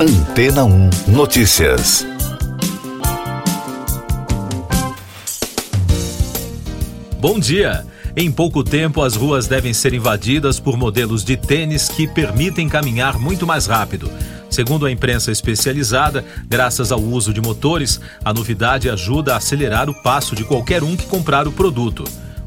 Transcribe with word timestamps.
Antena 0.00 0.62
1 0.64 0.90
Notícias. 1.08 2.06
Bom 7.18 7.36
dia! 7.40 7.84
Em 8.16 8.30
pouco 8.30 8.62
tempo, 8.62 9.02
as 9.02 9.16
ruas 9.16 9.48
devem 9.48 9.74
ser 9.74 9.92
invadidas 9.92 10.60
por 10.60 10.76
modelos 10.76 11.24
de 11.24 11.36
tênis 11.36 11.88
que 11.88 12.06
permitem 12.06 12.68
caminhar 12.68 13.18
muito 13.18 13.44
mais 13.44 13.66
rápido. 13.66 14.08
Segundo 14.48 14.86
a 14.86 14.92
imprensa 14.92 15.32
especializada, 15.32 16.24
graças 16.46 16.92
ao 16.92 17.00
uso 17.00 17.34
de 17.34 17.40
motores, 17.40 18.00
a 18.24 18.32
novidade 18.32 18.88
ajuda 18.88 19.34
a 19.34 19.38
acelerar 19.38 19.90
o 19.90 20.02
passo 20.02 20.36
de 20.36 20.44
qualquer 20.44 20.84
um 20.84 20.96
que 20.96 21.06
comprar 21.06 21.48
o 21.48 21.52
produto. 21.52 22.04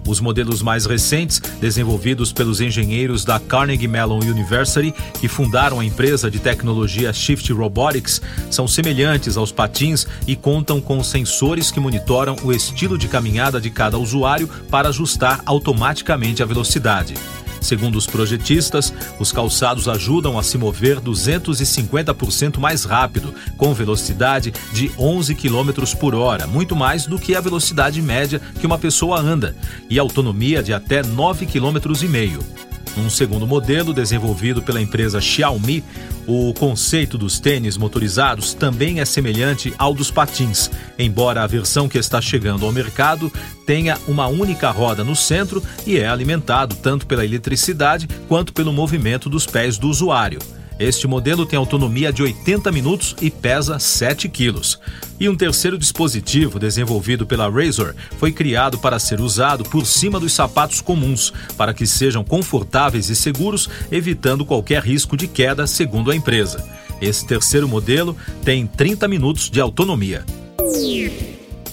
Os 0.08 0.20
modelos 0.20 0.62
mais 0.62 0.86
recentes, 0.86 1.40
desenvolvidos 1.60 2.34
pelos 2.34 2.60
engenheiros 2.60 3.24
da 3.24 3.40
Carnegie 3.40 3.88
Mellon 3.88 4.20
University, 4.20 4.94
que 5.20 5.28
fundaram 5.28 5.80
a 5.80 5.86
empresa 5.86 6.30
de 6.30 6.40
tecnologia 6.40 7.14
Shift 7.14 7.52
Robotics, 7.54 8.22
são 8.50 8.68
semelhantes 8.68 9.38
aos 9.38 9.52
patins 9.52 10.08
e 10.28 10.36
contam 10.36 10.82
com 10.82 11.04
sensores 11.04 11.72
que 11.72 11.80
monitoram 11.80 12.36
o 12.44 12.52
estilo 12.52 12.98
de 12.98 13.08
caminhada 13.08 13.62
de 13.62 13.70
cada 13.70 13.98
usuário 13.98 14.48
para 14.70 14.90
ajustar 14.90 15.42
automaticamente 15.46 16.42
a 16.42 16.46
velocidade. 16.46 17.14
Segundo 17.62 17.96
os 17.96 18.08
projetistas, 18.08 18.92
os 19.20 19.32
calçados 19.32 19.88
ajudam 19.88 20.38
a 20.38 20.44
se 20.44 20.58
mover 20.58 21.00
250% 21.00 22.58
mais 22.58 22.84
rápido, 22.84 23.34
com 23.56 23.74
velocidade 23.74 24.52
de 24.74 24.92
11 24.98 25.36
km 25.36 25.96
por 26.00 26.16
hora, 26.16 26.48
muito 26.48 26.76
mais 26.76 27.06
do 27.06 27.20
que 27.20 27.36
a 27.36 27.40
velocidade 27.42 28.02
média 28.02 28.42
que 28.60 28.66
uma 28.66 28.80
pessoa 28.80 29.20
anda, 29.20 29.56
e 29.88 30.00
autonomia 30.00 30.64
de 30.64 30.74
até 30.74 31.04
9,5 31.04 31.52
km. 31.52 32.71
Num 32.96 33.10
segundo 33.10 33.48
modelo, 33.48 33.94
desenvolvido 33.94 34.62
pela 34.62 34.82
empresa 34.82 35.22
Xiaomi, 35.22 35.84
o 36.28 36.54
conceito 36.54 37.18
dos 37.18 37.40
tênis 37.40 37.78
motorizados 37.78 38.54
também 38.54 39.00
é 39.00 39.06
semelhante 39.06 39.74
ao 39.78 39.94
dos 39.94 40.12
patins, 40.12 40.70
embora 41.00 41.42
a 41.42 41.48
versão 41.48 41.88
que 41.88 41.98
está 41.98 42.22
chegando 42.22 42.66
ao 42.66 42.72
mercado 42.72 43.32
tenha 43.66 43.98
uma 44.08 44.28
única 44.28 44.70
roda 44.70 45.04
no 45.04 45.16
centro 45.16 45.64
e 45.88 45.98
é 45.98 46.08
alimentado 46.08 46.76
tanto 46.76 47.08
pela 47.08 47.26
eletricidade 47.26 48.08
quanto 48.28 48.54
pelo 48.54 48.74
movimento 48.74 49.30
dos 49.30 49.46
pés 49.46 49.78
do 49.78 49.88
usuário. 49.88 50.40
Este 50.82 51.06
modelo 51.06 51.46
tem 51.46 51.60
autonomia 51.60 52.12
de 52.12 52.24
80 52.24 52.72
minutos 52.72 53.16
e 53.22 53.30
pesa 53.30 53.78
7 53.78 54.28
quilos. 54.28 54.80
E 55.20 55.30
um 55.30 55.36
terceiro 55.36 55.78
dispositivo, 55.78 56.58
desenvolvido 56.58 57.24
pela 57.24 57.48
Razor, 57.48 57.94
foi 58.18 58.32
criado 58.32 58.80
para 58.80 58.98
ser 58.98 59.22
usado 59.22 59.64
por 59.64 59.86
cima 59.86 60.20
dos 60.20 60.34
sapatos 60.34 60.82
comuns, 60.82 61.32
para 61.56 61.72
que 61.72 61.86
sejam 61.86 62.24
confortáveis 62.24 63.12
e 63.12 63.16
seguros, 63.16 63.70
evitando 63.92 64.44
qualquer 64.44 64.82
risco 64.82 65.16
de 65.16 65.28
queda, 65.28 65.68
segundo 65.68 66.10
a 66.10 66.16
empresa. 66.16 66.68
Esse 67.00 67.28
terceiro 67.28 67.68
modelo 67.68 68.18
tem 68.44 68.66
30 68.66 69.08
minutos 69.08 69.52
de 69.52 69.62
autonomia. 69.62 70.26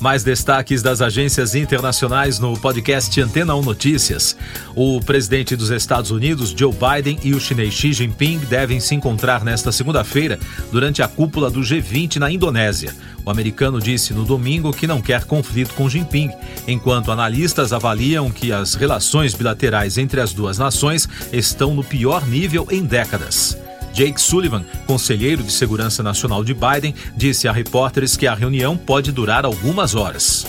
Mais 0.01 0.23
destaques 0.23 0.81
das 0.81 1.03
agências 1.03 1.57
internacionais 1.57 2.39
no 2.39 2.57
podcast 2.57 3.21
Antena 3.21 3.57
1 3.57 3.63
Notícias. 3.63 4.37
O 4.77 5.01
presidente 5.01 5.57
dos 5.57 5.71
Estados 5.71 6.13
Unidos, 6.13 6.55
Joe 6.57 6.73
Biden, 6.73 7.19
e 7.25 7.35
o 7.35 7.41
chinês 7.41 7.75
Xi 7.75 7.93
Jinping 7.93 8.39
devem 8.49 8.79
se 8.79 8.95
encontrar 8.95 9.45
nesta 9.45 9.73
segunda-feira 9.73 10.39
durante 10.71 11.03
a 11.03 11.09
cúpula 11.09 11.51
do 11.51 11.61
G20 11.61 12.17
na 12.17 12.31
Indonésia. 12.31 12.95
O 13.25 13.31
americano 13.31 13.81
disse 13.81 14.15
no 14.15 14.25
domingo 14.25 14.73
que 14.73 14.87
não 14.87 15.03
quer 15.03 15.25
conflito 15.25 15.75
com 15.75 15.89
Jinping, 15.89 16.31
enquanto 16.69 17.11
analistas 17.11 17.73
avaliam 17.73 18.31
que 18.31 18.53
as 18.53 18.75
relações 18.75 19.35
bilaterais 19.35 19.99
entre 19.99 20.21
as 20.21 20.33
duas 20.33 20.59
nações 20.59 21.09
estão 21.33 21.75
no 21.75 21.83
pior 21.83 22.25
nível 22.25 22.69
em 22.71 22.85
décadas. 22.85 23.59
Jake 23.92 24.20
Sullivan, 24.20 24.64
conselheiro 24.86 25.42
de 25.42 25.53
segurança 25.53 26.03
nacional 26.03 26.44
de 26.44 26.55
Biden, 26.55 26.94
disse 27.17 27.48
a 27.48 27.53
repórteres 27.53 28.17
que 28.17 28.27
a 28.27 28.34
reunião 28.34 28.77
pode 28.77 29.12
durar 29.12 29.44
algumas 29.44 29.94
horas. 29.94 30.47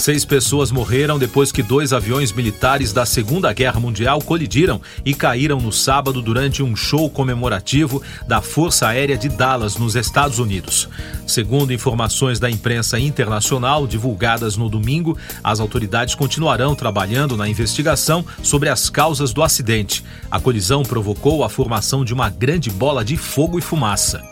Seis 0.00 0.24
pessoas 0.24 0.72
morreram 0.72 1.18
depois 1.18 1.52
que 1.52 1.62
dois 1.62 1.92
aviões 1.92 2.32
militares 2.32 2.90
da 2.90 3.04
Segunda 3.04 3.52
Guerra 3.52 3.78
Mundial 3.78 4.18
colidiram 4.22 4.80
e 5.04 5.14
caíram 5.14 5.60
no 5.60 5.70
sábado 5.70 6.22
durante 6.22 6.62
um 6.62 6.74
show 6.74 7.10
comemorativo 7.10 8.02
da 8.26 8.40
Força 8.40 8.88
Aérea 8.88 9.18
de 9.18 9.28
Dallas, 9.28 9.76
nos 9.76 9.96
Estados 9.96 10.38
Unidos. 10.38 10.88
Segundo 11.26 11.74
informações 11.74 12.40
da 12.40 12.50
imprensa 12.50 12.98
internacional 12.98 13.86
divulgadas 13.86 14.56
no 14.56 14.70
domingo, 14.70 15.18
as 15.44 15.60
autoridades 15.60 16.14
continuarão 16.14 16.74
trabalhando 16.74 17.36
na 17.36 17.46
investigação 17.46 18.24
sobre 18.42 18.70
as 18.70 18.88
causas 18.88 19.34
do 19.34 19.42
acidente. 19.42 20.02
A 20.30 20.40
colisão 20.40 20.82
provocou 20.82 21.44
a 21.44 21.50
formação 21.50 22.06
de 22.06 22.14
uma 22.14 22.30
grande 22.30 22.70
bola 22.70 23.04
de 23.04 23.18
fogo 23.18 23.58
e 23.58 23.62
fumaça. 23.62 24.22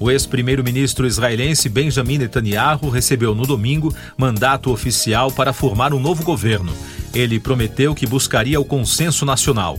O 0.00 0.10
ex-primeiro-ministro 0.10 1.06
israelense 1.06 1.68
Benjamin 1.68 2.18
Netanyahu 2.18 2.88
recebeu 2.88 3.34
no 3.34 3.46
domingo 3.46 3.94
mandato 4.16 4.70
oficial 4.70 5.30
para 5.30 5.52
formar 5.52 5.92
um 5.92 5.98
novo 5.98 6.22
governo. 6.22 6.72
Ele 7.12 7.40
prometeu 7.40 7.94
que 7.94 8.06
buscaria 8.06 8.60
o 8.60 8.64
consenso 8.64 9.24
nacional. 9.24 9.78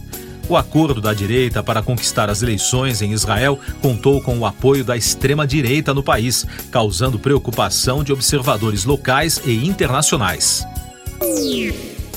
O 0.50 0.58
acordo 0.58 1.00
da 1.00 1.14
direita 1.14 1.62
para 1.62 1.84
conquistar 1.84 2.30
as 2.30 2.42
eleições 2.42 3.02
em 3.04 3.14
Israel 3.14 3.60
contou 3.82 4.20
com 4.20 4.38
o 4.40 4.46
apoio 4.46 4.84
da 4.84 4.98
extrema-direita 4.98 5.94
no 5.94 6.02
país, 6.02 6.46
causando 6.72 7.20
preocupação 7.20 8.04
de 8.04 8.12
observadores 8.12 8.84
locais 8.84 9.40
e 9.46 9.68
internacionais. 9.68 10.66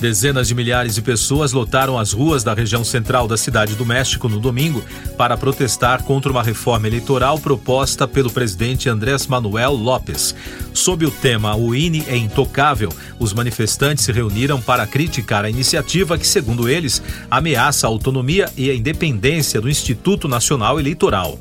Dezenas 0.03 0.49
de 0.49 0.55
milhares 0.57 0.97
de 0.97 1.01
pessoas 1.01 1.53
lotaram 1.53 1.97
as 1.97 2.13
ruas 2.13 2.43
da 2.43 2.53
região 2.53 2.83
central 2.83 3.29
da 3.29 3.37
cidade 3.37 3.77
do 3.77 3.87
México 3.87 4.29
no 4.29 4.41
domingo 4.41 4.83
para 5.17 5.37
protestar 5.37 6.03
contra 6.03 6.33
uma 6.33 6.43
reforma 6.43 6.89
eleitoral 6.89 7.39
proposta 7.39 8.09
pelo 8.09 8.29
presidente 8.29 8.89
Andrés 8.89 9.29
Manuel 9.29 9.75
López. 9.75 10.35
Sob 10.75 11.07
o 11.07 11.11
tema 11.13 11.55
O 11.55 11.73
INE 11.73 12.05
é 12.09 12.17
intocável, 12.17 12.93
os 13.17 13.33
manifestantes 13.33 14.05
se 14.05 14.11
reuniram 14.11 14.61
para 14.61 14.89
criticar 14.89 15.45
a 15.45 15.51
iniciativa 15.51 16.19
que, 16.19 16.27
segundo 16.27 16.69
eles, 16.69 17.01
ameaça 17.31 17.87
a 17.87 17.91
autonomia 17.91 18.51
e 18.57 18.73
a 18.73 18.75
independência 18.75 19.61
do 19.61 19.71
Instituto 19.71 20.27
Nacional 20.27 20.81
Eleitoral. 20.81 21.39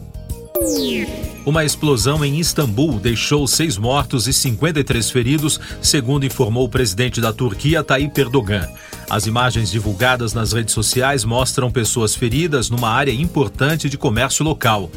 Uma 1.44 1.66
explosão 1.66 2.24
em 2.24 2.40
Istambul 2.40 3.00
deixou 3.00 3.48
seis 3.48 3.76
mortos 3.76 4.28
e 4.28 4.34
53 4.34 5.10
feridos, 5.10 5.60
segundo 5.82 6.24
informou 6.24 6.66
o 6.66 6.70
presidente 6.70 7.20
da 7.20 7.34
Turquia, 7.34 7.84
Tayyip 7.84 8.22
Erdogan. 8.22 8.70
As 9.10 9.26
imagens 9.26 9.72
divulgadas 9.72 10.34
nas 10.34 10.54
redes 10.54 10.74
sociais 10.74 11.26
mostram 11.26 11.72
pessoas 11.72 12.16
feridas 12.16 12.70
numa 12.70 12.90
área 12.90 13.12
importante 13.12 13.90
de 13.90 13.98
comércio 13.98 14.46
local. 14.46 14.92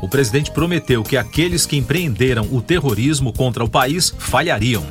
O 0.00 0.08
presidente 0.08 0.52
prometeu 0.52 1.02
que 1.02 1.16
aqueles 1.16 1.66
que 1.66 1.76
empreenderam 1.76 2.46
o 2.52 2.62
terrorismo 2.62 3.32
contra 3.32 3.64
o 3.64 3.68
país 3.68 4.14
falhariam. 4.16 4.86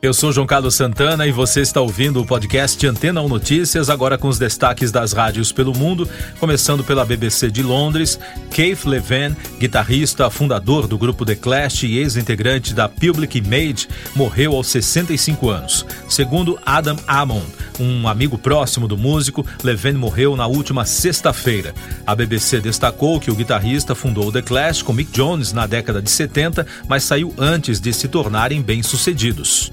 Eu 0.00 0.14
sou 0.14 0.30
João 0.30 0.46
Carlos 0.46 0.76
Santana 0.76 1.26
e 1.26 1.32
você 1.32 1.60
está 1.60 1.80
ouvindo 1.80 2.22
o 2.22 2.24
podcast 2.24 2.86
Antena 2.86 3.20
1 3.20 3.28
Notícias, 3.28 3.90
agora 3.90 4.16
com 4.16 4.28
os 4.28 4.38
destaques 4.38 4.92
das 4.92 5.12
rádios 5.12 5.50
pelo 5.50 5.76
mundo, 5.76 6.08
começando 6.38 6.84
pela 6.84 7.04
BBC 7.04 7.50
de 7.50 7.64
Londres. 7.64 8.16
Keith 8.48 8.84
Levin, 8.84 9.34
guitarrista, 9.58 10.30
fundador 10.30 10.86
do 10.86 10.96
grupo 10.96 11.26
The 11.26 11.34
Clash 11.34 11.82
e 11.82 11.98
ex-integrante 11.98 12.72
da 12.74 12.88
Public 12.88 13.38
Image, 13.38 13.88
morreu 14.14 14.54
aos 14.54 14.68
65 14.68 15.50
anos. 15.50 15.84
Segundo 16.08 16.56
Adam 16.64 16.96
Amon, 17.04 17.42
um 17.80 18.06
amigo 18.06 18.38
próximo 18.38 18.86
do 18.86 18.96
músico, 18.96 19.44
Levin 19.64 19.94
morreu 19.94 20.36
na 20.36 20.46
última 20.46 20.84
sexta-feira. 20.84 21.74
A 22.06 22.14
BBC 22.14 22.60
destacou 22.60 23.18
que 23.18 23.32
o 23.32 23.34
guitarrista 23.34 23.96
fundou 23.96 24.30
The 24.30 24.42
Clash 24.42 24.80
com 24.80 24.92
Mick 24.92 25.10
Jones 25.10 25.52
na 25.52 25.66
década 25.66 26.00
de 26.00 26.08
70, 26.08 26.64
mas 26.86 27.02
saiu 27.02 27.34
antes 27.36 27.80
de 27.80 27.92
se 27.92 28.06
tornarem 28.06 28.62
bem-sucedidos 28.62 29.72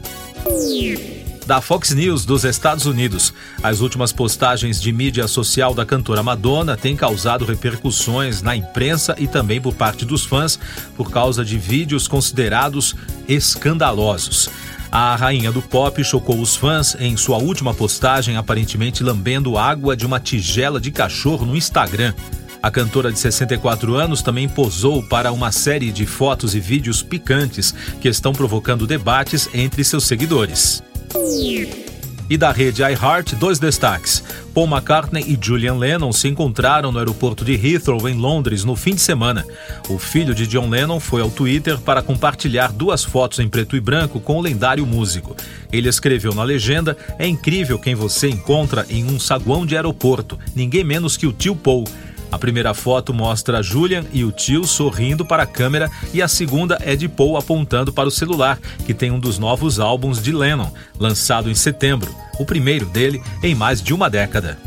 da 1.46 1.62
Fox 1.62 1.92
News 1.92 2.26
dos 2.26 2.44
Estados 2.44 2.86
Unidos. 2.86 3.34
As 3.62 3.80
últimas 3.80 4.12
postagens 4.12 4.82
de 4.82 4.92
mídia 4.92 5.28
social 5.28 5.74
da 5.74 5.86
cantora 5.86 6.24
Madonna 6.24 6.76
têm 6.76 6.96
causado 6.96 7.46
repercussões 7.46 8.42
na 8.42 8.56
imprensa 8.56 9.16
e 9.18 9.28
também 9.28 9.62
por 9.62 9.76
parte 9.76 10.06
dos 10.06 10.26
fãs 10.26 10.59
por 10.96 11.12
causa 11.12 11.46
de 11.46 11.58
vídeos 11.58 12.08
considerados 12.08 12.96
escandalosos. 13.28 14.50
A 14.92 15.16
rainha 15.16 15.52
do 15.52 15.62
pop 15.62 16.03
chocou 16.03 16.40
os 16.40 16.56
fãs 16.56 16.96
em 17.00 17.18
sua 17.18 17.38
última 17.38 17.74
postagem, 17.74 18.38
aparentemente 18.38 19.03
lambendo 19.03 19.58
água 19.58 19.96
de 19.96 20.06
uma 20.06 20.20
tigela 20.20 20.80
de 20.80 20.91
cachorro 20.91 21.46
no 21.46 21.56
Instagram. 21.56 22.14
A 22.66 22.72
cantora 22.72 23.12
de 23.12 23.20
64 23.20 23.94
anos 23.94 24.23
também 24.23 24.50
posou 24.50 25.03
para 25.03 25.32
uma 25.32 25.52
série 25.52 25.91
de 25.91 26.03
fotos 26.08 26.56
e 26.56 26.59
vídeos 26.59 27.03
picantes 27.03 27.72
que 28.02 28.08
estão 28.08 28.34
provocando 28.34 28.88
debates 28.88 29.47
entre 29.53 29.84
seus 29.84 30.06
seguidores. 30.06 30.82
E 32.28 32.35
da 32.40 32.52
rede 32.52 32.82
iHeart, 32.82 33.35
dois 33.35 33.59
destaques. 33.59 34.23
Paul 34.52 34.66
McCartney 34.67 35.23
e 35.28 35.38
Julian 35.40 35.76
Lennon 35.76 36.12
se 36.12 36.28
encontraram 36.28 36.91
no 36.91 36.97
aeroporto 36.97 37.46
de 37.46 37.53
Heathrow, 37.53 38.09
em 38.09 38.16
Londres, 38.16 38.64
no 38.64 38.76
fim 38.76 38.96
de 38.96 39.02
semana. 39.02 39.46
O 39.88 40.00
filho 40.00 40.34
de 40.34 40.47
John 40.47 40.67
Lennon 40.67 41.00
foi 41.00 41.22
ao 41.22 41.29
Twitter 41.29 41.78
para 41.78 42.02
compartilhar 42.02 42.72
duas 42.72 43.03
fotos 43.03 43.38
em 43.38 43.47
preto 43.47 43.76
e 43.76 43.79
branco 43.79 44.20
com 44.20 44.38
o 44.38 44.41
lendário 44.41 44.88
músico. 44.88 45.35
Ele 45.72 45.88
escreveu 45.88 46.34
na 46.34 46.41
legenda: 46.41 46.97
É 47.20 47.28
incrível 47.28 47.78
quem 47.78 47.94
você 47.94 48.28
encontra 48.28 48.88
em 48.90 49.03
um 49.06 49.20
saguão 49.20 49.67
de 49.67 49.76
aeroporto, 49.76 50.40
ninguém 50.56 50.84
menos 50.84 51.16
que 51.16 51.28
o 51.28 51.32
tio 51.32 51.56
Paul. 51.56 51.84
A 52.35 52.37
primeira 52.37 52.73
foto 52.73 53.14
mostra 53.14 53.64
Julian 53.64 54.03
e 54.11 54.26
o 54.26 54.29
tio 54.29 54.66
sorrindo 54.66 55.26
para 55.26 55.43
a 55.43 55.47
câmera 55.47 55.90
e 56.14 56.22
a 56.22 56.28
segunda 56.28 56.78
é 56.82 56.93
de 56.93 57.08
Paul 57.08 57.37
apontando 57.37 57.93
para 57.93 58.09
o 58.09 58.11
celular, 58.11 58.59
que 58.85 58.93
tem 58.93 59.09
um 59.09 59.17
dos 59.17 59.40
novos 59.40 59.79
álbuns 59.79 60.22
de 60.22 60.34
Lennon, 60.34 60.70
lançado 60.99 61.49
em 61.49 61.55
setembro, 61.55 62.14
o 62.37 62.43
primeiro 62.43 62.87
dele 62.87 63.23
em 63.41 63.55
mais 63.55 63.82
de 63.82 63.93
uma 63.93 64.09
década. 64.09 64.58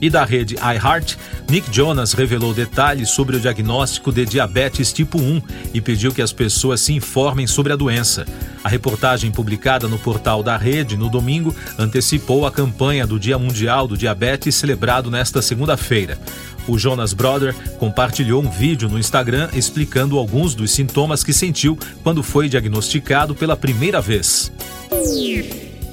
E 0.00 0.10
da 0.10 0.24
rede 0.24 0.56
iHeart, 0.56 1.16
Nick 1.48 1.72
Jonas 1.72 2.12
revelou 2.12 2.52
detalhes 2.52 3.10
sobre 3.10 3.36
o 3.36 3.40
diagnóstico 3.40 4.12
de 4.12 4.26
diabetes 4.26 4.92
tipo 4.92 5.20
1 5.20 5.40
e 5.72 5.80
pediu 5.80 6.12
que 6.12 6.20
as 6.20 6.32
pessoas 6.32 6.80
se 6.80 6.92
informem 6.92 7.46
sobre 7.46 7.72
a 7.72 7.76
doença. 7.76 8.26
A 8.64 8.68
reportagem 8.68 9.30
publicada 9.30 9.86
no 9.86 9.96
portal 9.96 10.42
da 10.42 10.56
rede 10.56 10.96
no 10.96 11.08
domingo 11.08 11.54
antecipou 11.78 12.46
a 12.46 12.50
campanha 12.50 13.06
do 13.06 13.20
Dia 13.20 13.38
Mundial 13.38 13.86
do 13.86 13.96
Diabetes 13.96 14.56
celebrado 14.56 15.08
nesta 15.08 15.40
segunda-feira. 15.40 16.18
O 16.66 16.76
Jonas 16.76 17.12
Brother 17.12 17.54
compartilhou 17.78 18.42
um 18.42 18.50
vídeo 18.50 18.88
no 18.88 18.98
Instagram 18.98 19.48
explicando 19.52 20.18
alguns 20.18 20.52
dos 20.52 20.72
sintomas 20.72 21.22
que 21.22 21.32
sentiu 21.32 21.78
quando 22.02 22.24
foi 22.24 22.48
diagnosticado 22.48 23.36
pela 23.36 23.56
primeira 23.56 24.00
vez. 24.00 24.50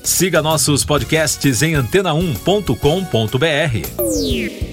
Siga 0.04 0.42
nossos 0.42 0.84
podcasts 0.84 1.62
em 1.62 1.74
antena1.com.br. 1.74 4.73